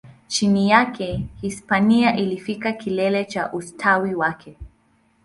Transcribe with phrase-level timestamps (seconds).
[0.27, 4.57] Chini yake, Hispania ilifikia kilele cha ustawi wake.